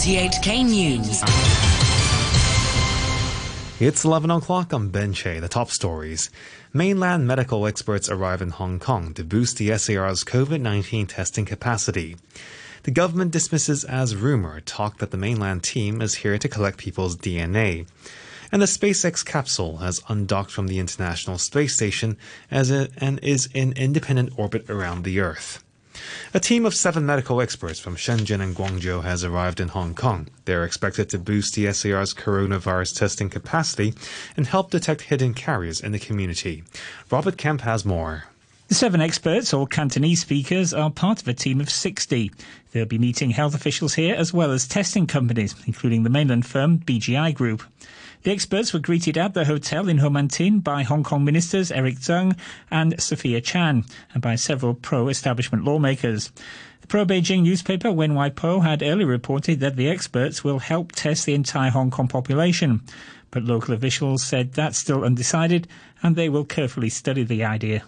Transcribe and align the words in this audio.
RTHK 0.00 0.64
News. 0.64 1.20
It's 3.78 4.02
11 4.02 4.30
o'clock 4.30 4.72
on 4.72 4.88
Benche, 4.88 5.38
the 5.38 5.46
top 5.46 5.68
stories. 5.68 6.30
Mainland 6.72 7.26
medical 7.26 7.66
experts 7.66 8.08
arrive 8.08 8.40
in 8.40 8.48
Hong 8.48 8.78
Kong 8.78 9.12
to 9.12 9.24
boost 9.24 9.58
the 9.58 9.76
SAR's 9.76 10.24
COVID 10.24 10.62
19 10.62 11.06
testing 11.06 11.44
capacity. 11.44 12.16
The 12.84 12.90
government 12.90 13.30
dismisses 13.30 13.84
as 13.84 14.16
rumor 14.16 14.60
talk 14.60 14.96
that 15.00 15.10
the 15.10 15.18
mainland 15.18 15.64
team 15.64 16.00
is 16.00 16.14
here 16.14 16.38
to 16.38 16.48
collect 16.48 16.78
people's 16.78 17.18
DNA. 17.18 17.86
And 18.50 18.62
the 18.62 18.66
SpaceX 18.66 19.22
capsule 19.22 19.78
has 19.78 20.02
undocked 20.08 20.50
from 20.50 20.68
the 20.68 20.78
International 20.78 21.36
Space 21.36 21.76
Station 21.76 22.16
as 22.50 22.70
it, 22.70 22.90
and 22.96 23.22
is 23.22 23.50
in 23.52 23.74
independent 23.74 24.32
orbit 24.38 24.70
around 24.70 25.04
the 25.04 25.20
Earth. 25.20 25.62
A 26.32 26.40
team 26.40 26.66
of 26.66 26.74
seven 26.74 27.04
medical 27.04 27.40
experts 27.40 27.80
from 27.80 27.96
Shenzhen 27.96 28.40
and 28.40 28.54
Guangzhou 28.54 29.02
has 29.02 29.24
arrived 29.24 29.60
in 29.60 29.68
Hong 29.68 29.94
Kong. 29.94 30.28
They 30.44 30.54
are 30.54 30.64
expected 30.64 31.08
to 31.10 31.18
boost 31.18 31.54
the 31.54 31.72
SAR's 31.72 32.14
coronavirus 32.14 32.98
testing 32.98 33.30
capacity 33.30 33.94
and 34.36 34.46
help 34.46 34.70
detect 34.70 35.02
hidden 35.02 35.34
carriers 35.34 35.80
in 35.80 35.92
the 35.92 35.98
community. 35.98 36.62
Robert 37.10 37.36
Kemp 37.36 37.62
has 37.62 37.84
more. 37.84 38.24
The 38.68 38.76
seven 38.76 39.00
experts, 39.00 39.52
or 39.52 39.66
Cantonese 39.66 40.20
speakers, 40.20 40.72
are 40.72 40.92
part 40.92 41.20
of 41.20 41.26
a 41.26 41.34
team 41.34 41.60
of 41.60 41.68
60. 41.68 42.30
They'll 42.70 42.86
be 42.86 42.98
meeting 42.98 43.30
health 43.30 43.52
officials 43.52 43.94
here 43.94 44.14
as 44.14 44.32
well 44.32 44.52
as 44.52 44.68
testing 44.68 45.08
companies, 45.08 45.56
including 45.66 46.04
the 46.04 46.10
mainland 46.10 46.46
firm 46.46 46.78
BGI 46.78 47.34
Group. 47.34 47.64
The 48.22 48.32
experts 48.32 48.74
were 48.74 48.80
greeted 48.80 49.16
at 49.16 49.32
the 49.32 49.46
hotel 49.46 49.88
in 49.88 49.96
Ho 49.98 50.10
Man 50.10 50.28
Tin 50.28 50.60
by 50.60 50.82
Hong 50.82 51.02
Kong 51.02 51.24
ministers 51.24 51.72
Erick 51.72 52.00
Tsang 52.00 52.36
and 52.70 53.00
Sophia 53.00 53.40
Chan, 53.40 53.86
and 54.12 54.20
by 54.20 54.34
several 54.34 54.74
pro-establishment 54.74 55.64
lawmakers. 55.64 56.30
The 56.82 56.86
pro-Beijing 56.86 57.42
newspaper 57.42 57.90
Wen 57.90 58.14
Wei 58.14 58.28
Po 58.28 58.60
had 58.60 58.82
earlier 58.82 59.06
reported 59.06 59.60
that 59.60 59.76
the 59.76 59.88
experts 59.88 60.44
will 60.44 60.58
help 60.58 60.92
test 60.92 61.24
the 61.24 61.32
entire 61.32 61.70
Hong 61.70 61.90
Kong 61.90 62.08
population. 62.08 62.82
But 63.30 63.44
local 63.44 63.72
officials 63.72 64.22
said 64.22 64.52
that's 64.52 64.76
still 64.76 65.02
undecided 65.02 65.66
and 66.02 66.14
they 66.14 66.28
will 66.28 66.44
carefully 66.44 66.90
study 66.90 67.22
the 67.22 67.44
idea. 67.44 67.84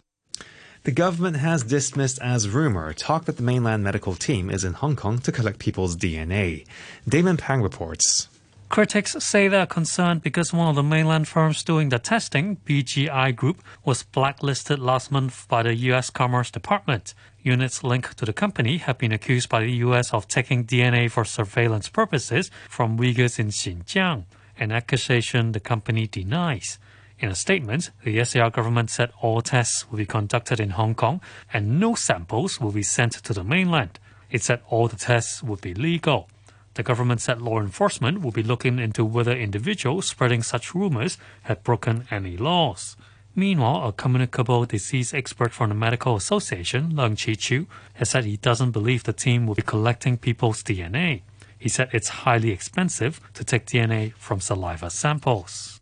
The 0.85 0.93
government 0.93 1.37
has 1.37 1.63
dismissed 1.63 2.19
as 2.23 2.49
rumor 2.49 2.95
talk 2.95 3.27
that 3.27 3.37
the 3.37 3.43
mainland 3.43 3.85
medical 3.85 4.15
team 4.15 4.49
is 4.49 4.65
in 4.65 4.73
Hong 4.73 4.97
Kong 4.97 5.19
to 5.19 5.31
collect 5.31 5.59
people's 5.59 5.95
DNA. 5.95 6.65
Damon 7.07 7.37
Pang 7.37 7.61
reports. 7.61 8.29
Critics 8.73 9.13
say 9.23 9.49
they 9.49 9.59
are 9.59 9.67
concerned 9.67 10.23
because 10.23 10.55
one 10.55 10.67
of 10.67 10.77
the 10.77 10.83
mainland 10.83 11.29
firms 11.29 11.63
doing 11.63 11.91
the 11.91 11.99
testing, 11.99 12.57
BGI 12.65 13.37
Group, 13.37 13.63
was 13.85 14.03
blacklisted 14.03 14.79
last 14.79 15.13
month 15.13 15.47
by 15.47 15.63
the 15.63 15.75
U.S. 15.93 16.09
Commerce 16.09 16.51
Department. 16.51 17.13
Units 17.43 17.85
linked 17.85 18.17
to 18.17 18.25
the 18.25 18.33
company 18.33 18.79
have 18.79 18.97
been 18.97 19.13
accused 19.13 19.51
by 19.51 19.61
the 19.61 19.73
U.S. 19.85 20.15
of 20.15 20.27
taking 20.27 20.65
DNA 20.65 21.11
for 21.11 21.23
surveillance 21.23 21.91
purposes 21.91 22.51
from 22.67 22.99
Uyghurs 22.99 23.39
in 23.39 23.49
Xinjiang, 23.49 24.25
an 24.59 24.73
accusation 24.73 25.53
the 25.53 25.61
company 25.61 26.07
denies. 26.07 26.79
In 27.19 27.29
a 27.29 27.35
statement, 27.35 27.91
the 28.05 28.25
SAR 28.25 28.49
government 28.49 28.89
said 28.89 29.13
all 29.21 29.43
tests 29.43 29.91
will 29.91 29.99
be 29.99 30.07
conducted 30.07 30.61
in 30.61 30.71
Hong 30.71 30.95
Kong 30.95 31.21
and 31.53 31.79
no 31.79 31.95
samples 31.95 32.59
will 32.59 32.73
be 32.73 32.83
sent 32.83 33.13
to 33.13 33.35
the 33.35 33.45
mainland. 33.45 33.99
It 34.31 34.43
said 34.43 34.63
all 34.71 34.89
the 34.89 34.97
tests 34.97 35.43
would 35.43 35.61
be 35.61 35.75
legal. 35.75 36.31
The 36.75 36.83
government 36.83 37.21
said 37.21 37.43
law 37.43 37.61
enforcement 37.61 38.23
will 38.23 38.31
be 38.31 38.43
looking 38.43 38.79
into 38.79 39.05
whether 39.05 39.33
individuals 39.33 40.09
spreading 40.09 40.43
such 40.43 40.75
rumors 40.75 41.19
had 41.43 41.63
broken 41.63 42.07
any 42.11 42.37
laws. 42.37 42.97
Meanwhile, 43.35 43.89
a 43.89 43.93
communicable 43.93 44.67
disease 44.67 45.15
expert 45.15 45.53
from 45.53 45.71
the 45.71 45.75
Medical 45.75 46.17
Association, 46.17 46.93
Leung 46.93 47.17
Chi 47.23 47.35
Chiu, 47.35 47.67
has 47.95 48.11
said 48.11 48.25
he 48.25 48.37
doesn't 48.37 48.73
believe 48.73 49.05
the 49.05 49.13
team 49.13 49.47
will 49.47 49.55
be 49.55 49.63
collecting 49.63 50.19
people's 50.19 50.63
DNA. 50.63 51.23
He 51.59 51.69
said 51.69 51.89
it's 51.93 52.25
highly 52.27 52.51
expensive 52.51 53.21
to 53.35 53.45
take 53.45 53.67
DNA 53.67 54.15
from 54.15 54.41
saliva 54.41 54.91
samples. 54.91 55.81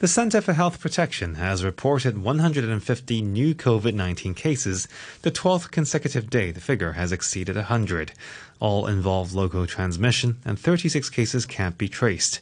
The 0.00 0.08
Center 0.08 0.40
for 0.40 0.54
Health 0.54 0.80
Protection 0.80 1.34
has 1.34 1.62
reported 1.62 2.22
150 2.22 3.22
new 3.22 3.54
COVID 3.54 3.92
19 3.92 4.32
cases, 4.32 4.88
the 5.20 5.30
12th 5.30 5.70
consecutive 5.70 6.30
day 6.30 6.50
the 6.50 6.60
figure 6.60 6.92
has 6.92 7.12
exceeded 7.12 7.56
100. 7.56 8.12
All 8.60 8.86
involve 8.86 9.34
local 9.34 9.66
transmission, 9.66 10.38
and 10.44 10.58
36 10.58 11.10
cases 11.10 11.46
can't 11.46 11.76
be 11.78 11.88
traced. 11.88 12.40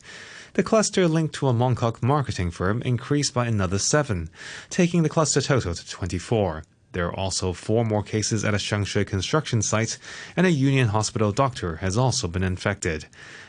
The 0.55 0.65
cluster 0.65 1.07
linked 1.07 1.35
to 1.37 1.49
a 1.49 1.53
Mongkok 1.53 2.03
marketing 2.03 2.51
firm 2.51 2.83
increased 2.83 3.33
by 3.33 3.47
another 3.47 3.79
seven, 3.79 4.29
taking 4.69 5.05
the 5.05 5.09
cluster 5.09 5.41
total 5.41 5.75
to 5.75 5.89
24. 5.89 6.65
There 6.93 7.07
are 7.07 7.15
also 7.15 7.53
four 7.53 7.85
more 7.85 8.03
cases 8.03 8.45
at 8.45 8.55
a 8.55 8.57
Sheung 8.57 8.87
Shui 8.87 9.05
construction 9.05 9.63
site, 9.63 9.99
and 10.37 10.47
a 10.47 10.51
Union 10.51 10.89
Hospital 10.89 11.33
doctor 11.33 11.77
has 11.77 11.99
also 11.99 12.27
been 12.27 12.43
infected. 12.43 13.07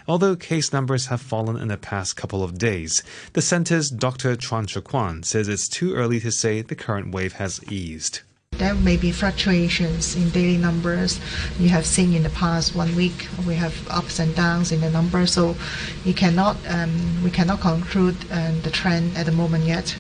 Although 0.08 0.36
case 0.36 0.74
numbers 0.74 1.08
have 1.08 1.22
fallen 1.22 1.56
in 1.56 1.70
the 1.70 1.78
past 1.78 2.16
couple 2.16 2.44
of 2.44 2.58
days, 2.58 3.02
the 3.34 3.42
center's 3.42 3.90
Dr. 3.90 4.36
Chuang 4.36 4.68
Shuk-kwan 4.68 5.24
says 5.24 5.48
it's 5.48 5.70
too 5.70 5.96
early 5.96 6.20
to 6.20 6.32
say 6.32 6.62
the 6.62 6.76
current 6.76 7.12
wave 7.12 7.34
has 7.34 7.64
eased. 7.72 8.22
There 8.60 8.76
may 8.76 8.98
be 8.98 9.14
fluctuations 9.14 10.18
in 10.18 10.30
daily 10.32 10.58
numbers. 10.58 11.20
You 11.58 11.70
have 11.70 11.86
seen 11.86 12.14
in 12.14 12.24
the 12.24 12.30
past 12.30 12.76
one 12.76 12.94
week 12.94 13.28
we 13.48 13.56
have 13.56 13.74
ups 13.90 14.20
and 14.20 14.36
downs 14.36 14.74
in 14.74 14.82
the 14.82 14.92
numbers, 14.92 15.32
so 15.32 15.56
you 16.04 16.14
cannot 16.14 16.58
um, 16.68 17.24
we 17.24 17.32
cannot 17.32 17.62
conclude 17.62 18.18
um, 18.32 18.60
the 18.62 18.70
trend 18.70 19.16
at 19.16 19.26
the 19.26 19.32
moment 19.32 19.64
yet. 19.64 19.98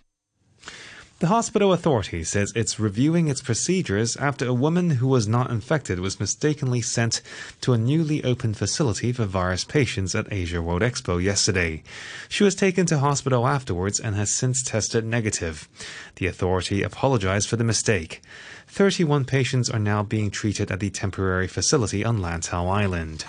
The 1.20 1.28
hospital 1.28 1.74
authority 1.74 2.24
says 2.24 2.54
it's 2.56 2.80
reviewing 2.80 3.28
its 3.28 3.42
procedures 3.42 4.16
after 4.16 4.46
a 4.46 4.54
woman 4.54 4.90
who 4.90 5.08
was 5.10 5.28
not 5.28 5.52
infected 5.52 6.00
was 6.00 6.18
mistakenly 6.18 6.80
sent 6.80 7.22
to 7.60 7.74
a 7.74 7.78
newly 7.78 8.24
opened 8.24 8.56
facility 8.56 9.12
for 9.12 9.26
virus 9.26 9.66
patients 9.66 10.16
at 10.16 10.32
Asia 10.32 10.62
World 10.62 10.82
Expo 10.82 11.22
yesterday. 11.22 11.84
She 12.30 12.46
was 12.46 12.56
taken 12.56 12.86
to 12.86 13.00
hospital 13.00 13.46
afterwards 13.46 14.00
and 14.00 14.16
has 14.16 14.34
since 14.34 14.64
tested 14.64 15.04
negative. 15.04 15.68
The 16.16 16.28
authority 16.28 16.84
apologized 16.84 17.50
for 17.50 17.58
the 17.58 17.66
mistake. 17.66 18.22
31 18.68 19.26
patients 19.26 19.70
are 19.70 19.78
now 19.78 20.04
being 20.04 20.32
treated 20.32 20.72
at 20.72 20.80
the 20.80 20.90
temporary 20.90 21.50
facility 21.50 22.06
on 22.06 22.20
Lantau 22.20 22.70
Island. 22.70 23.26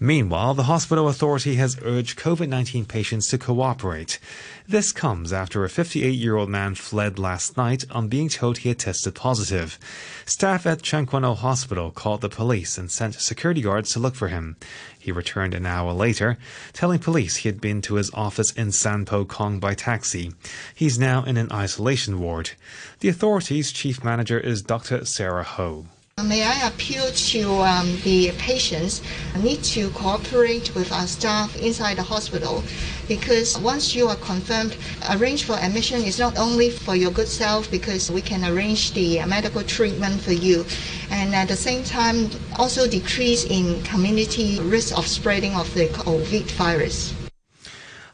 Meanwhile, 0.00 0.54
the 0.54 0.64
hospital 0.64 1.08
authority 1.08 1.56
has 1.56 1.76
urged 1.82 2.20
COVID 2.20 2.48
19 2.48 2.84
patients 2.84 3.26
to 3.28 3.38
cooperate. 3.38 4.20
This 4.68 4.92
comes 4.92 5.32
after 5.32 5.64
a 5.64 5.68
58 5.68 6.10
year 6.10 6.36
old 6.36 6.48
man 6.48 6.76
fled 6.76 7.18
last 7.18 7.56
night 7.56 7.84
on 7.90 8.06
being 8.06 8.28
told 8.28 8.58
he 8.58 8.68
had 8.68 8.78
tested 8.78 9.16
positive. 9.16 9.76
Staff 10.24 10.66
at 10.66 10.82
Tseung 10.82 11.08
Kwan 11.08 11.24
O 11.24 11.34
Hospital 11.34 11.90
called 11.90 12.20
the 12.20 12.28
police 12.28 12.78
and 12.78 12.92
sent 12.92 13.14
security 13.14 13.60
guards 13.60 13.92
to 13.92 13.98
look 13.98 14.14
for 14.14 14.28
him. 14.28 14.54
He 14.96 15.10
returned 15.10 15.52
an 15.52 15.66
hour 15.66 15.92
later, 15.92 16.38
telling 16.72 17.00
police 17.00 17.36
he 17.36 17.48
had 17.48 17.60
been 17.60 17.82
to 17.82 17.96
his 17.96 18.12
office 18.14 18.52
in 18.52 18.70
San 18.70 19.04
Po 19.04 19.24
Kong 19.24 19.58
by 19.58 19.74
taxi. 19.74 20.32
He's 20.76 20.96
now 20.96 21.24
in 21.24 21.36
an 21.36 21.50
isolation 21.50 22.20
ward. 22.20 22.52
The 23.00 23.08
authority's 23.08 23.72
chief 23.72 24.04
manager 24.04 24.38
is 24.38 24.62
Dr. 24.62 25.04
Sara 25.06 25.42
Ho. 25.42 25.86
May 26.24 26.42
I 26.42 26.66
appeal 26.66 27.10
to 27.12 27.60
um, 27.60 27.96
the 28.02 28.32
patients 28.38 29.02
need 29.40 29.62
to 29.74 29.88
cooperate 29.90 30.74
with 30.74 30.90
our 30.90 31.06
staff 31.06 31.54
inside 31.56 31.98
the 31.98 32.02
hospital 32.02 32.64
because 33.06 33.56
once 33.58 33.94
you 33.94 34.08
are 34.08 34.16
confirmed, 34.16 34.76
arrange 35.10 35.44
for 35.44 35.54
admission 35.54 36.02
is 36.02 36.18
not 36.18 36.36
only 36.36 36.70
for 36.70 36.96
your 36.96 37.12
good 37.12 37.28
self 37.28 37.70
because 37.70 38.10
we 38.10 38.20
can 38.20 38.44
arrange 38.44 38.94
the 38.94 39.24
medical 39.26 39.62
treatment 39.62 40.20
for 40.20 40.32
you 40.32 40.66
and 41.10 41.36
at 41.36 41.46
the 41.46 41.56
same 41.56 41.84
time 41.84 42.28
also 42.56 42.88
decrease 42.88 43.44
in 43.44 43.80
community 43.84 44.58
risk 44.60 44.98
of 44.98 45.06
spreading 45.06 45.54
of 45.54 45.72
the 45.74 45.86
COVID 45.86 46.50
virus. 46.52 47.14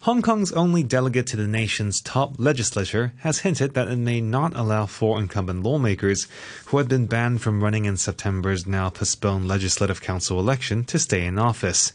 Hong 0.05 0.21
Kong's 0.21 0.53
only 0.53 0.83
delegate 0.83 1.27
to 1.29 1.37
the 1.39 1.49
nation's 1.49 2.03
top 2.03 2.35
legislature 2.37 3.15
has 3.21 3.39
hinted 3.39 3.73
that 3.73 3.89
it 3.89 3.97
may 3.97 4.21
not 4.21 4.55
allow 4.55 4.85
four 4.85 5.19
incumbent 5.19 5.63
lawmakers 5.63 6.29
who 6.67 6.77
had 6.77 6.89
been 6.89 7.07
banned 7.07 7.41
from 7.41 7.65
running 7.65 7.87
in 7.87 7.97
September's 7.97 8.67
now 8.67 8.91
postponed 8.91 9.49
Legislative 9.49 10.03
Council 10.03 10.39
election 10.39 10.85
to 10.85 10.99
stay 10.99 11.25
in 11.25 11.39
office. 11.39 11.91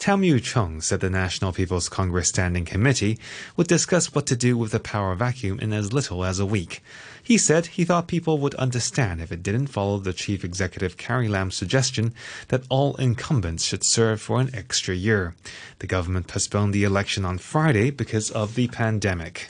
Tam 0.00 0.22
Yiu 0.22 0.42
Chung 0.42 0.80
said 0.80 0.98
the 0.98 1.08
National 1.08 1.52
People's 1.52 1.88
Congress 1.88 2.28
Standing 2.28 2.64
Committee 2.64 3.20
would 3.56 3.68
discuss 3.68 4.12
what 4.12 4.26
to 4.26 4.34
do 4.34 4.58
with 4.58 4.72
the 4.72 4.80
power 4.80 5.14
vacuum 5.14 5.60
in 5.60 5.72
as 5.72 5.92
little 5.92 6.24
as 6.24 6.40
a 6.40 6.46
week. 6.46 6.82
He 7.24 7.38
said 7.38 7.68
he 7.68 7.86
thought 7.86 8.06
people 8.06 8.36
would 8.36 8.54
understand 8.56 9.22
if 9.22 9.32
it 9.32 9.42
didn't 9.42 9.68
follow 9.68 9.96
the 9.96 10.12
chief 10.12 10.44
executive 10.44 10.98
Carrie 10.98 11.26
Lam's 11.26 11.56
suggestion 11.56 12.12
that 12.48 12.64
all 12.68 12.96
incumbents 12.96 13.64
should 13.64 13.82
serve 13.82 14.20
for 14.20 14.42
an 14.42 14.54
extra 14.54 14.94
year. 14.94 15.34
The 15.78 15.86
government 15.86 16.26
postponed 16.26 16.74
the 16.74 16.84
election 16.84 17.24
on 17.24 17.38
Friday 17.38 17.90
because 17.90 18.30
of 18.30 18.56
the 18.56 18.68
pandemic. 18.68 19.48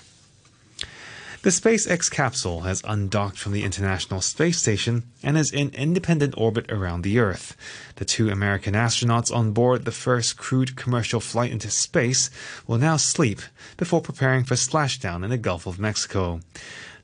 The 1.42 1.50
SpaceX 1.50 2.08
capsule 2.08 2.60
has 2.60 2.80
undocked 2.86 3.38
from 3.38 3.52
the 3.52 3.64
International 3.64 4.20
Space 4.20 4.58
Station 4.58 5.02
and 5.22 5.36
is 5.36 5.52
in 5.52 5.70
independent 5.70 6.34
orbit 6.38 6.70
around 6.70 7.02
the 7.02 7.18
Earth. 7.18 7.56
The 7.96 8.04
two 8.04 8.30
American 8.30 8.74
astronauts 8.74 9.34
on 9.34 9.50
board 9.50 9.84
the 9.84 9.90
first 9.90 10.38
crewed 10.38 10.76
commercial 10.76 11.20
flight 11.20 11.50
into 11.50 11.70
space 11.70 12.30
will 12.68 12.78
now 12.78 12.96
sleep 12.96 13.40
before 13.76 14.00
preparing 14.00 14.44
for 14.44 14.54
splashdown 14.54 15.24
in 15.24 15.30
the 15.30 15.36
Gulf 15.36 15.66
of 15.66 15.80
Mexico. 15.80 16.40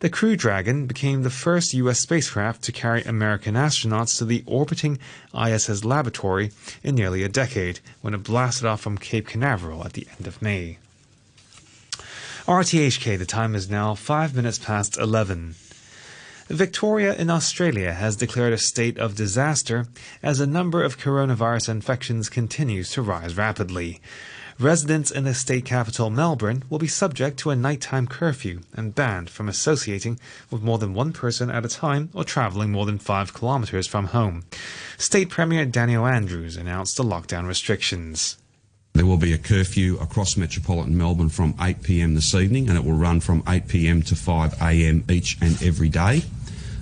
The 0.00 0.08
Crew 0.08 0.34
Dragon 0.34 0.86
became 0.86 1.22
the 1.22 1.28
first 1.28 1.74
U.S. 1.74 1.98
spacecraft 1.98 2.62
to 2.62 2.72
carry 2.72 3.02
American 3.02 3.54
astronauts 3.54 4.16
to 4.16 4.24
the 4.24 4.42
orbiting 4.46 4.98
ISS 5.38 5.84
laboratory 5.84 6.52
in 6.82 6.94
nearly 6.94 7.22
a 7.22 7.28
decade 7.28 7.80
when 8.00 8.14
it 8.14 8.22
blasted 8.22 8.64
off 8.64 8.80
from 8.80 8.96
Cape 8.96 9.26
Canaveral 9.26 9.84
at 9.84 9.92
the 9.92 10.06
end 10.16 10.26
of 10.26 10.40
May. 10.40 10.78
RTHK, 12.46 13.18
the 13.18 13.26
time 13.26 13.54
is 13.54 13.68
now 13.68 13.94
5 13.94 14.34
minutes 14.34 14.58
past 14.58 14.96
11. 14.96 15.54
Victoria 16.48 17.14
in 17.14 17.28
Australia 17.28 17.92
has 17.92 18.16
declared 18.16 18.54
a 18.54 18.58
state 18.58 18.98
of 18.98 19.14
disaster 19.14 19.86
as 20.22 20.38
the 20.38 20.46
number 20.46 20.82
of 20.82 20.98
coronavirus 20.98 21.68
infections 21.68 22.30
continues 22.30 22.90
to 22.92 23.02
rise 23.02 23.36
rapidly. 23.36 24.00
Residents 24.60 25.10
in 25.10 25.24
the 25.24 25.32
state 25.32 25.64
capital, 25.64 26.10
Melbourne, 26.10 26.64
will 26.68 26.78
be 26.78 26.86
subject 26.86 27.38
to 27.38 27.48
a 27.48 27.56
nighttime 27.56 28.06
curfew 28.06 28.60
and 28.74 28.94
banned 28.94 29.30
from 29.30 29.48
associating 29.48 30.20
with 30.50 30.60
more 30.60 30.76
than 30.76 30.92
one 30.92 31.14
person 31.14 31.48
at 31.48 31.64
a 31.64 31.68
time 31.68 32.10
or 32.12 32.24
travelling 32.24 32.70
more 32.70 32.84
than 32.84 32.98
five 32.98 33.32
kilometres 33.32 33.86
from 33.86 34.08
home. 34.08 34.44
State 34.98 35.30
Premier 35.30 35.64
Daniel 35.64 36.06
Andrews 36.06 36.58
announced 36.58 36.98
the 36.98 37.02
lockdown 37.02 37.48
restrictions. 37.48 38.36
There 38.92 39.06
will 39.06 39.16
be 39.16 39.32
a 39.32 39.38
curfew 39.38 39.98
across 39.98 40.36
metropolitan 40.36 40.98
Melbourne 40.98 41.30
from 41.30 41.54
8 41.58 41.82
pm 41.82 42.14
this 42.14 42.34
evening 42.34 42.68
and 42.68 42.76
it 42.76 42.84
will 42.84 42.92
run 42.92 43.20
from 43.20 43.42
8 43.48 43.66
pm 43.66 44.02
to 44.02 44.14
5 44.14 44.60
am 44.60 45.04
each 45.08 45.38
and 45.40 45.62
every 45.62 45.88
day. 45.88 46.20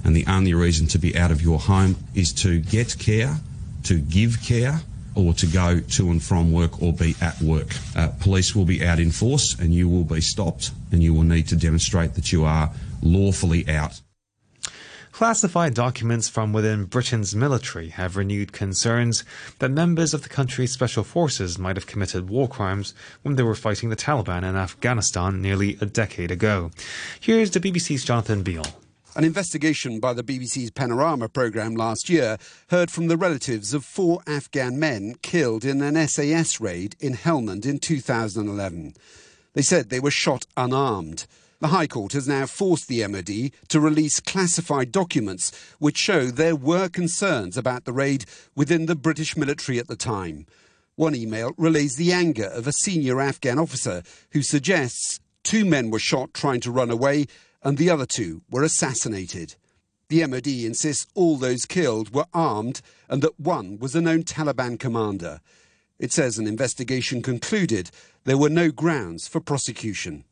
And 0.03 0.17
the 0.17 0.27
only 0.27 0.53
reason 0.53 0.89
to 0.89 0.99
be 0.99 1.17
out 1.17 1.31
of 1.31 1.43
your 1.43 1.61
home 1.61 1.95
is 2.13 2.33
to 2.43 2.59
get 2.59 2.99
care, 2.99 3.37
to 3.85 4.01
give 4.01 4.43
care, 4.43 4.81
or 5.19 5.35
to 5.35 5.47
go 5.47 5.81
to 5.81 6.11
and 6.11 6.23
from 6.23 6.53
work 6.53 6.81
or 6.81 6.93
be 6.93 7.15
at 7.21 7.41
work. 7.41 7.75
Uh, 7.97 8.09
police 8.21 8.55
will 8.55 8.65
be 8.65 8.85
out 8.85 9.01
in 9.01 9.11
force 9.11 9.59
and 9.59 9.75
you 9.75 9.89
will 9.89 10.05
be 10.05 10.21
stopped 10.21 10.71
and 10.93 11.03
you 11.03 11.13
will 11.13 11.25
need 11.25 11.49
to 11.49 11.57
demonstrate 11.57 12.15
that 12.15 12.33
you 12.33 12.45
are 12.45 12.71
lawfully 13.03 13.69
out. 13.69 14.01
Classified 15.19 15.75
documents 15.75 16.29
from 16.29 16.53
within 16.53 16.85
Britain's 16.85 17.35
military 17.35 17.89
have 17.89 18.17
renewed 18.17 18.53
concerns 18.53 19.25
that 19.59 19.69
members 19.71 20.15
of 20.15 20.23
the 20.23 20.29
country's 20.29 20.71
special 20.71 21.03
forces 21.03 21.59
might 21.59 21.75
have 21.75 21.89
committed 21.89 22.31
war 22.31 22.47
crimes 22.47 22.95
when 23.23 23.35
they 23.35 23.43
were 23.43 23.57
fighting 23.57 23.89
the 23.89 23.97
Taliban 23.97 24.45
in 24.45 24.55
Afghanistan 24.55 25.43
nearly 25.43 25.77
a 25.81 25.87
decade 25.87 26.31
ago. 26.31 26.71
Here's 27.19 27.51
the 27.51 27.59
BBC's 27.59 28.05
Jonathan 28.05 28.45
Beale. 28.45 28.67
An 29.19 29.25
investigation 29.25 29.99
by 29.99 30.13
the 30.13 30.23
BBC's 30.23 30.71
Panorama 30.71 31.29
programme 31.29 31.75
last 31.75 32.09
year 32.09 32.39
heard 32.69 32.89
from 32.89 33.09
the 33.09 33.17
relatives 33.17 33.75
of 33.75 33.85
four 33.85 34.21
Afghan 34.29 34.79
men 34.79 35.17
killed 35.23 35.65
in 35.65 35.83
an 35.83 36.07
SAS 36.07 36.61
raid 36.61 36.95
in 37.01 37.15
Helmand 37.15 37.67
in 37.67 37.81
2011. 37.81 38.95
They 39.55 39.63
said 39.63 39.91
they 39.91 39.99
were 39.99 40.13
shot 40.13 40.47
unarmed. 40.57 41.27
The 41.59 41.67
High 41.67 41.89
Court 41.89 42.13
has 42.13 42.29
now 42.29 42.47
forced 42.47 42.87
the 42.87 43.05
MOD 43.09 43.51
to 43.67 43.81
release 43.81 44.21
classified 44.21 44.93
documents 44.93 45.51
which 45.81 45.99
show 45.99 46.27
there 46.27 46.55
were 46.55 46.89
concerns 46.89 47.57
about 47.57 47.87
the 47.87 47.93
raid 47.93 48.25
within 48.55 48.87
the 48.87 48.95
British 48.95 49.37
military 49.37 49.81
at 49.81 49.89
the 49.89 49.97
time. 49.97 50.47
One 50.95 51.17
email 51.17 51.55
relays 51.57 51.97
the 51.97 52.13
anger 52.13 52.47
of 52.47 52.69
a 52.69 52.73
senior 52.73 53.21
Afghan 53.21 53.59
officer 53.59 54.05
who 54.31 54.43
suggests 54.43 55.19
two 55.43 55.65
men 55.65 55.91
were 55.91 55.99
shot 55.99 56.35
trying 56.35 56.61
to 56.61 56.71
run 56.71 56.93
away 56.93 57.27
and 57.69 57.77
the 57.77 57.91
other 57.91 58.07
two 58.07 58.41
were 58.51 58.63
assassinated. 58.63 59.55
The 60.09 60.27
MOD 60.27 60.47
insists 60.47 61.07
all 61.15 61.37
those 61.37 61.67
killed 61.67 62.15
were 62.15 62.25
armed 62.33 62.81
and 63.11 63.21
that 63.21 63.39
one 63.39 63.79
was 63.79 63.95
a 63.95 64.01
known 64.01 64.23
Taliban 64.23 64.79
commander. 64.79 65.43
It 65.99 66.11
says 66.11 66.39
an 66.39 66.47
investigation 66.47 67.21
concluded 67.21 67.91
there 68.25 68.39
were 68.39 68.49
no 68.49 68.71
grounds 68.71 69.29
for 69.29 69.41
prosecution. 69.41 70.25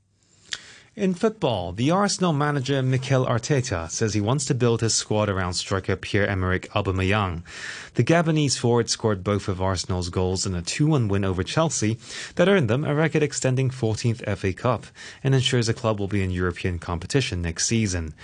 In 0.96 1.12
football, 1.12 1.72
the 1.72 1.90
Arsenal 1.90 2.32
manager 2.32 2.82
Mikel 2.82 3.26
Arteta 3.26 3.90
says 3.90 4.14
he 4.14 4.20
wants 4.22 4.46
to 4.46 4.54
build 4.54 4.80
his 4.80 4.94
squad 4.94 5.28
around 5.28 5.52
striker 5.52 5.94
Pierre-Emerick 5.94 6.70
Aubameyang. 6.70 7.42
The 7.96 8.02
Gabonese 8.02 8.58
forward 8.58 8.88
scored 8.88 9.22
both 9.22 9.46
of 9.46 9.60
Arsenal's 9.60 10.08
goals 10.08 10.46
in 10.46 10.54
a 10.54 10.62
2-1 10.62 11.10
win 11.10 11.22
over 11.22 11.42
Chelsea 11.42 11.98
that 12.36 12.48
earned 12.48 12.70
them 12.70 12.82
a 12.82 12.94
record-extending 12.94 13.68
14th 13.68 14.38
FA 14.38 14.54
Cup 14.54 14.86
and 15.22 15.34
ensures 15.34 15.66
the 15.66 15.74
club 15.74 16.00
will 16.00 16.08
be 16.08 16.22
in 16.22 16.30
European 16.30 16.78
competition 16.78 17.42
next 17.42 17.66
season. 17.66 18.14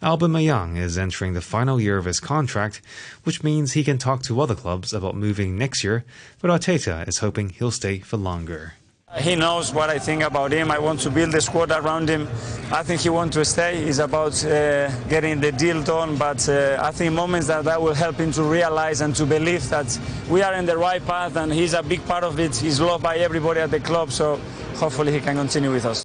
Aubameyang 0.00 0.78
is 0.78 0.96
entering 0.96 1.34
the 1.34 1.40
final 1.40 1.80
year 1.80 1.98
of 1.98 2.04
his 2.04 2.20
contract, 2.20 2.80
which 3.24 3.42
means 3.42 3.72
he 3.72 3.82
can 3.82 3.98
talk 3.98 4.22
to 4.22 4.40
other 4.40 4.54
clubs 4.54 4.92
about 4.92 5.16
moving 5.16 5.58
next 5.58 5.82
year, 5.82 6.04
but 6.40 6.48
Arteta 6.48 7.08
is 7.08 7.18
hoping 7.18 7.48
he'll 7.48 7.72
stay 7.72 7.98
for 7.98 8.18
longer. 8.18 8.74
He 9.18 9.34
knows 9.34 9.74
what 9.74 9.90
I 9.90 9.98
think 9.98 10.22
about 10.22 10.52
him. 10.52 10.70
I 10.70 10.78
want 10.78 11.00
to 11.00 11.10
build 11.10 11.34
a 11.34 11.40
squad 11.40 11.72
around 11.72 12.08
him. 12.08 12.28
I 12.70 12.84
think 12.84 13.00
he 13.00 13.08
wants 13.08 13.34
to 13.36 13.44
stay. 13.44 13.82
It's 13.82 13.98
about 13.98 14.44
uh, 14.44 14.88
getting 15.08 15.40
the 15.40 15.50
deal 15.50 15.82
done, 15.82 16.16
but 16.16 16.48
uh, 16.48 16.78
I 16.80 16.92
think 16.92 17.12
moments 17.14 17.48
that 17.48 17.64
that 17.64 17.82
will 17.82 17.94
help 17.94 18.16
him 18.16 18.30
to 18.32 18.44
realize 18.44 19.00
and 19.00 19.14
to 19.16 19.26
believe 19.26 19.68
that 19.70 19.98
we 20.28 20.42
are 20.42 20.54
in 20.54 20.64
the 20.64 20.78
right 20.78 21.04
path, 21.04 21.36
and 21.36 21.52
he's 21.52 21.74
a 21.74 21.82
big 21.82 22.04
part 22.06 22.22
of 22.22 22.38
it. 22.38 22.54
He's 22.54 22.80
loved 22.80 23.02
by 23.02 23.16
everybody 23.16 23.58
at 23.58 23.72
the 23.72 23.80
club, 23.80 24.12
so 24.12 24.36
hopefully 24.76 25.12
he 25.12 25.18
can 25.18 25.34
continue 25.34 25.72
with 25.72 25.86
us. 25.86 26.04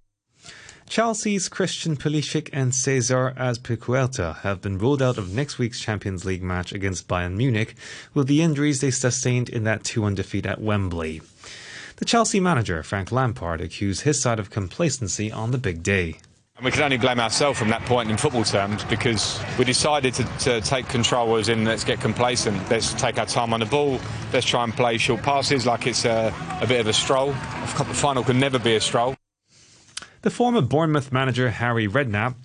Chelsea's 0.87 1.47
Christian 1.47 1.95
Pulisic 1.95 2.49
and 2.53 2.73
Cesar 2.73 3.33
Azpilicueta 3.37 4.37
have 4.37 4.61
been 4.61 4.79
ruled 4.79 5.01
out 5.01 5.19
of 5.19 5.33
next 5.33 5.59
week's 5.59 5.79
Champions 5.79 6.25
League 6.25 6.43
match 6.43 6.71
against 6.71 7.07
Bayern 7.07 7.35
Munich 7.35 7.75
with 8.15 8.27
the 8.27 8.41
injuries 8.41 8.81
they 8.81 8.91
sustained 8.91 9.49
in 9.49 9.63
that 9.63 9.83
2-1 9.83 10.15
defeat 10.15 10.45
at 10.45 10.61
Wembley. 10.61 11.21
The 11.97 12.05
Chelsea 12.05 12.41
manager, 12.41 12.83
Frank 12.83 13.13
Lampard, 13.13 13.61
accused 13.61 14.01
his 14.01 14.19
side 14.19 14.37
of 14.37 14.49
complacency 14.49 15.31
on 15.31 15.51
the 15.51 15.57
big 15.57 15.81
day. 15.81 16.17
And 16.57 16.65
we 16.65 16.71
can 16.71 16.83
only 16.83 16.97
blame 16.97 17.21
ourselves 17.21 17.57
from 17.57 17.69
that 17.69 17.83
point 17.83 18.11
in 18.11 18.17
football 18.17 18.43
terms 18.43 18.83
because 18.85 19.41
we 19.57 19.63
decided 19.63 20.13
to, 20.15 20.23
to 20.39 20.61
take 20.61 20.89
control 20.89 21.37
as 21.37 21.47
in 21.47 21.63
let's 21.63 21.85
get 21.85 22.01
complacent, 22.01 22.69
let's 22.69 22.93
take 22.93 23.17
our 23.17 23.25
time 23.25 23.53
on 23.53 23.61
the 23.61 23.65
ball, 23.65 23.99
let's 24.33 24.45
try 24.45 24.65
and 24.65 24.73
play 24.73 24.97
short 24.97 25.21
passes 25.21 25.65
like 25.65 25.87
it's 25.87 26.03
a, 26.03 26.33
a 26.61 26.67
bit 26.67 26.81
of 26.81 26.87
a 26.87 26.93
stroll. 26.93 27.29
A 27.29 27.33
final 27.33 28.23
can 28.23 28.39
never 28.39 28.59
be 28.59 28.75
a 28.75 28.81
stroll. 28.81 29.15
The 30.21 30.29
former 30.29 30.61
Bournemouth 30.61 31.13
manager 31.13 31.49
Harry 31.49 31.87
Redknapp 31.87 32.35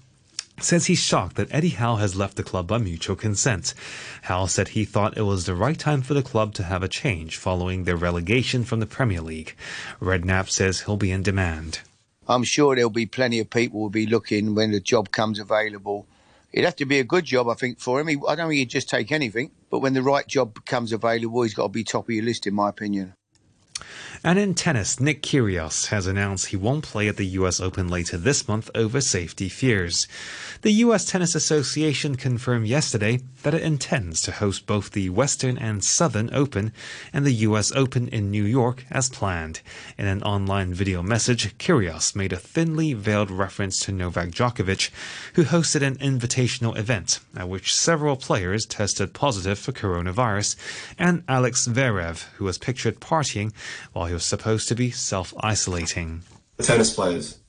says 0.62 0.87
he's 0.87 0.99
shocked 0.99 1.37
that 1.37 1.53
Eddie 1.53 1.71
Howe 1.71 1.97
has 1.97 2.17
left 2.17 2.37
the 2.37 2.43
club 2.43 2.67
by 2.67 2.79
mutual 2.79 3.17
consent. 3.17 3.75
Howe 4.23 4.47
said 4.47 4.69
he 4.69 4.85
thought 4.85 5.17
it 5.17 5.23
was 5.23 5.47
the 5.47 5.55
right 5.55 5.79
time 5.79 6.03
for 6.03 6.15
the 6.15 6.23
club 6.23 6.55
to 6.55 6.62
have 6.65 6.83
a 6.83 6.89
change 6.89 7.37
following 7.37 7.85
their 7.85 7.97
relegation 7.97 8.65
from 8.65 8.81
the 8.81 8.87
Premier 8.87 9.21
League. 9.21 9.57
Redknapp 10.01 10.49
says 10.49 10.81
he'll 10.83 10.97
be 10.97 11.11
in 11.11 11.23
demand. 11.23 11.81
I'm 12.29 12.45
sure 12.45 12.75
there'll 12.75 12.91
be 12.91 13.07
plenty 13.07 13.41
of 13.41 13.51
people 13.51 13.81
will 13.81 13.91
be 13.91 14.07
looking 14.07 14.55
when 14.55 14.71
the 14.71 14.81
job 14.81 15.11
comes 15.11 15.39
available. 15.39 16.07
It'd 16.53 16.65
have 16.65 16.77
to 16.77 16.87
be 16.87 16.99
a 16.99 17.05
good 17.05 17.25
job, 17.25 17.49
I 17.49 17.55
think, 17.55 17.81
for 17.81 18.01
him. 18.01 18.09
I 18.09 18.35
don't 18.35 18.49
think 18.49 18.59
he'd 18.59 18.71
just 18.71 18.89
take 18.89 19.12
anything, 19.12 19.51
but 19.71 19.81
when 19.81 19.95
the 19.95 20.03
right 20.03 20.26
job 20.26 20.55
becomes 20.55 20.93
available, 20.93 21.43
he's 21.43 21.55
got 21.55 21.64
to 21.64 21.69
be 21.69 21.85
top 21.85 22.09
of 22.09 22.14
your 22.14 22.25
list, 22.25 22.47
in 22.47 22.55
my 22.55 22.69
opinion. 22.69 23.14
And 24.23 24.38
in 24.38 24.55
tennis, 24.55 25.00
Nick 25.00 25.23
Kyrgios 25.23 25.87
has 25.87 26.07
announced 26.07 26.47
he 26.47 26.57
won't 26.57 26.85
play 26.85 27.09
at 27.09 27.17
the 27.17 27.26
US 27.26 27.61
Open 27.61 27.88
later 27.88 28.17
this 28.17 28.47
month 28.47 28.71
over 28.75 29.00
safety 29.00 29.49
fears. 29.49 30.07
The 30.62 30.73
U.S. 30.85 31.07
Tennis 31.07 31.35
Association 31.35 32.17
confirmed 32.17 32.67
yesterday 32.67 33.21
that 33.45 33.55
it 33.55 33.62
intends 33.62 34.21
to 34.23 34.33
host 34.33 34.67
both 34.67 34.90
the 34.90 35.09
Western 35.09 35.57
and 35.57 35.83
Southern 35.83 36.29
Open 36.35 36.73
and 37.14 37.25
the 37.25 37.33
U.S. 37.49 37.73
Open 37.73 38.09
in 38.09 38.31
New 38.31 38.45
York 38.45 38.85
as 38.90 39.09
planned. 39.09 39.61
In 39.97 40.05
an 40.05 40.23
online 40.23 40.75
video 40.75 41.02
message, 41.02 41.57
Kyrgios 41.57 42.14
made 42.14 42.35
a 42.35 42.37
thinly 42.37 42.93
veiled 42.93 43.31
reference 43.31 43.81
to 43.81 43.93
Novak 43.93 44.33
Djokovic, 44.33 44.90
who 45.33 45.45
hosted 45.45 45.81
an 45.81 45.97
invitational 45.97 46.76
event 46.76 47.21
at 47.35 47.49
which 47.49 47.75
several 47.75 48.17
players 48.17 48.67
tested 48.67 49.14
positive 49.14 49.59
for 49.59 49.73
coronavirus, 49.73 50.57
and 50.99 51.23
Alex 51.26 51.69
Zverev, 51.69 52.25
who 52.35 52.45
was 52.45 52.59
pictured 52.59 53.00
partying 53.00 53.52
while 54.00 54.09
he 54.09 54.14
was 54.14 54.25
supposed 54.25 54.66
to 54.66 54.75
be 54.75 54.90
self-isolating. 54.90 56.23
Tennis 56.62 56.95
players, 56.95 57.40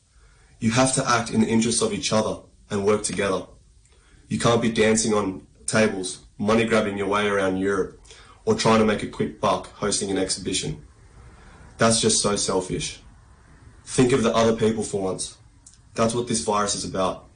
you 0.60 0.70
have 0.72 0.94
to 0.94 1.10
act 1.10 1.32
in 1.32 1.40
the 1.40 1.48
interests 1.48 1.82
of 1.82 1.94
each 1.94 2.12
other 2.12 2.42
and 2.70 2.86
work 2.86 3.04
together. 3.04 3.44
You 4.28 4.38
can't 4.38 4.62
be 4.62 4.70
dancing 4.70 5.14
on 5.14 5.48
tables, 5.66 6.26
money 6.38 6.66
grabbing 6.66 6.98
your 6.98 7.08
way 7.08 7.26
around 7.26 7.56
Europe, 7.56 8.02
or 8.44 8.54
trying 8.56 8.80
to 8.80 8.86
make 8.86 9.02
a 9.02 9.08
quick 9.08 9.40
buck 9.40 9.68
hosting 9.76 10.12
an 10.12 10.18
exhibition. 10.18 10.86
That's 11.78 12.02
just 12.02 12.22
so 12.22 12.36
selfish. 12.36 13.00
Think 13.86 14.12
of 14.12 14.22
the 14.22 14.36
other 14.36 14.58
people 14.58 14.84
for 14.84 15.02
once. 15.02 15.38
That's 15.96 16.14
what 16.14 16.28
this 16.28 16.42
virus 16.42 16.76
is 16.76 16.84
about. 16.84 17.30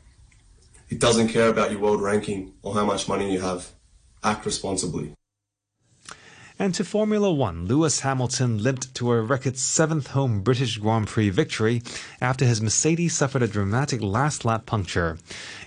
It 0.89 0.99
doesn't 0.99 1.29
care 1.29 1.47
about 1.47 1.71
your 1.71 1.79
world 1.79 2.01
ranking 2.01 2.51
or 2.63 2.73
how 2.73 2.83
much 2.83 3.07
money 3.07 3.31
you 3.31 3.39
have. 3.39 3.71
Act 4.25 4.45
responsibly. 4.45 5.14
And 6.57 6.73
to 6.75 6.85
Formula 6.85 7.33
One, 7.33 7.65
Lewis 7.65 7.99
Hamilton 7.99 8.63
limped 8.63 8.95
to 8.95 9.11
a 9.11 9.21
record 9.21 9.57
seventh 9.57 10.07
home 10.07 10.39
British 10.41 10.77
Grand 10.77 11.07
Prix 11.07 11.29
victory 11.29 11.81
after 12.21 12.45
his 12.45 12.61
Mercedes 12.61 13.13
suffered 13.13 13.41
a 13.41 13.47
dramatic 13.47 14.01
last 14.01 14.45
lap 14.45 14.65
puncture. 14.65 15.17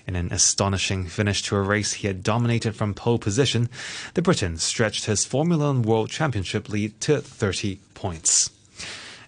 In 0.07 0.15
an 0.15 0.31
astonishing 0.31 1.05
finish 1.05 1.43
to 1.43 1.55
a 1.55 1.61
race 1.61 1.93
he 1.93 2.07
had 2.07 2.23
dominated 2.23 2.75
from 2.75 2.95
pole 2.95 3.19
position, 3.19 3.69
the 4.15 4.23
Briton 4.23 4.57
stretched 4.57 5.05
his 5.05 5.25
Formula 5.25 5.67
One 5.67 5.83
World 5.83 6.09
Championship 6.09 6.69
lead 6.69 6.99
to 7.01 7.21
30 7.21 7.79
points. 7.93 8.49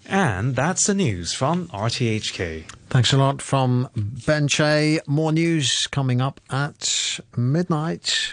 And 0.07 0.55
that's 0.55 0.87
the 0.87 0.95
news 0.95 1.31
from 1.31 1.67
RTHK. 1.67 2.65
Thanks 2.89 3.13
a 3.13 3.17
lot 3.17 3.39
from 3.39 3.87
Ben 3.95 4.47
Che. 4.47 4.99
More 5.05 5.31
news 5.31 5.87
coming 5.91 6.21
up 6.21 6.41
at 6.49 7.19
midnight. 7.37 8.31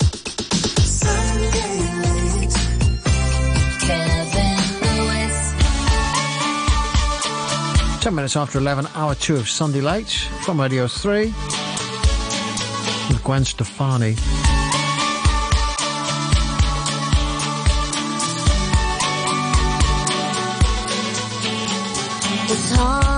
Ten 8.00 8.14
minutes 8.14 8.37
after 8.37 8.59
11, 8.59 8.87
hour 8.95 9.14
two 9.17 9.37
of 9.37 9.49
Sunday 9.49 9.81
Late 9.81 10.28
from 10.43 10.61
Radio 10.61 10.87
3 10.87 11.26
with 13.09 13.21
Gwen 13.25 13.45
Stefani. 13.45 14.14
It's 22.50 22.71
hard 22.71 23.18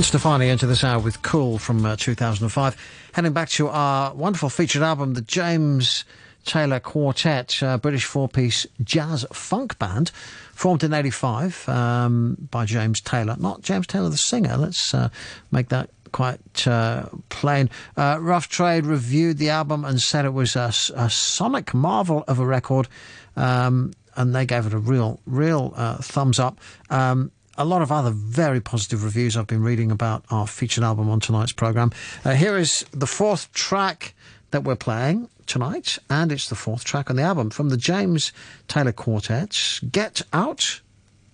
Gwen 0.00 0.04
Stefani 0.06 0.48
into 0.48 0.66
this 0.66 0.82
hour 0.82 0.98
with 0.98 1.20
Cool 1.20 1.58
from 1.58 1.84
uh, 1.84 1.94
2005. 1.94 3.10
Heading 3.12 3.34
back 3.34 3.50
to 3.50 3.68
our 3.68 4.14
wonderful 4.14 4.48
featured 4.48 4.80
album, 4.80 5.12
the 5.12 5.20
James 5.20 6.06
Taylor 6.46 6.80
Quartet, 6.80 7.62
uh, 7.62 7.76
British 7.76 8.06
four-piece 8.06 8.66
jazz 8.82 9.26
funk 9.30 9.78
band, 9.78 10.08
formed 10.54 10.82
in 10.84 10.94
85 10.94 11.68
um, 11.68 12.48
by 12.50 12.64
James 12.64 13.02
Taylor. 13.02 13.36
Not 13.38 13.60
James 13.60 13.86
Taylor 13.86 14.08
the 14.08 14.16
singer, 14.16 14.56
let's 14.56 14.94
uh, 14.94 15.10
make 15.50 15.68
that 15.68 15.90
quite 16.12 16.66
uh, 16.66 17.04
plain. 17.28 17.68
Uh, 17.94 18.16
Rough 18.22 18.48
Trade 18.48 18.86
reviewed 18.86 19.36
the 19.36 19.50
album 19.50 19.84
and 19.84 20.00
said 20.00 20.24
it 20.24 20.32
was 20.32 20.56
a, 20.56 20.72
a 20.96 21.10
sonic 21.10 21.74
marvel 21.74 22.24
of 22.26 22.38
a 22.38 22.46
record, 22.46 22.88
um, 23.36 23.92
and 24.16 24.34
they 24.34 24.46
gave 24.46 24.64
it 24.64 24.72
a 24.72 24.78
real, 24.78 25.20
real 25.26 25.74
uh, 25.76 25.98
thumbs 25.98 26.38
up. 26.38 26.58
Um, 26.88 27.32
a 27.56 27.64
lot 27.64 27.82
of 27.82 27.92
other 27.92 28.10
very 28.10 28.60
positive 28.60 29.04
reviews 29.04 29.36
I've 29.36 29.46
been 29.46 29.62
reading 29.62 29.90
about 29.90 30.24
our 30.30 30.46
featured 30.46 30.84
album 30.84 31.10
on 31.10 31.20
tonight's 31.20 31.52
programme. 31.52 31.92
Uh, 32.24 32.34
here 32.34 32.56
is 32.56 32.84
the 32.92 33.06
fourth 33.06 33.52
track 33.52 34.14
that 34.50 34.64
we're 34.64 34.76
playing 34.76 35.28
tonight, 35.46 35.98
and 36.08 36.32
it's 36.32 36.48
the 36.48 36.54
fourth 36.54 36.84
track 36.84 37.10
on 37.10 37.16
the 37.16 37.22
album 37.22 37.50
from 37.50 37.68
the 37.68 37.76
James 37.76 38.32
Taylor 38.68 38.92
Quartet 38.92 39.80
Get 39.90 40.22
Out 40.32 40.80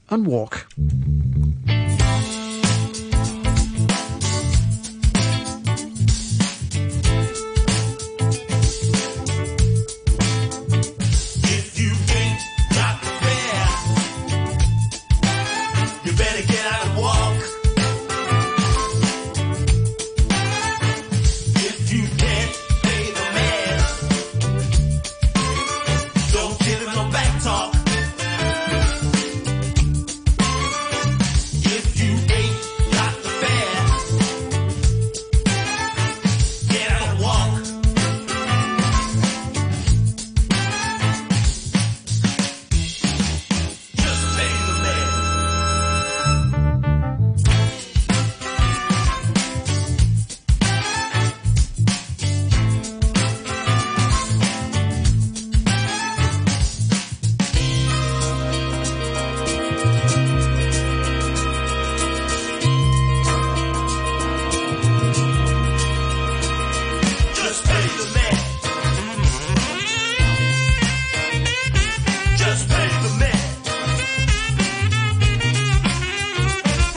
and 0.09 0.27
Walk. 0.27 0.67